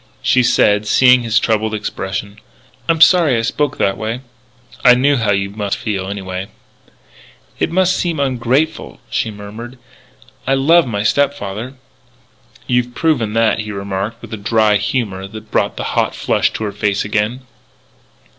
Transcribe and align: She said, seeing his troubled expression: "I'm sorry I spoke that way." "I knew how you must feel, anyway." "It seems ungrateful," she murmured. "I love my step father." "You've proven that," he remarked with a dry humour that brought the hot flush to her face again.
She 0.23 0.41
said, 0.41 0.87
seeing 0.87 1.21
his 1.21 1.37
troubled 1.37 1.75
expression: 1.75 2.39
"I'm 2.89 3.01
sorry 3.01 3.37
I 3.37 3.43
spoke 3.43 3.77
that 3.77 3.99
way." 3.99 4.21
"I 4.83 4.95
knew 4.95 5.15
how 5.15 5.31
you 5.31 5.51
must 5.51 5.77
feel, 5.77 6.07
anyway." 6.09 6.47
"It 7.59 7.69
seems 7.85 8.19
ungrateful," 8.19 8.99
she 9.11 9.29
murmured. 9.29 9.77
"I 10.47 10.55
love 10.55 10.87
my 10.87 11.03
step 11.03 11.35
father." 11.35 11.75
"You've 12.65 12.95
proven 12.95 13.33
that," 13.33 13.59
he 13.59 13.71
remarked 13.71 14.23
with 14.23 14.33
a 14.33 14.37
dry 14.37 14.77
humour 14.77 15.27
that 15.27 15.51
brought 15.51 15.77
the 15.77 15.83
hot 15.93 16.15
flush 16.15 16.51
to 16.53 16.63
her 16.63 16.71
face 16.71 17.05
again. 17.05 17.41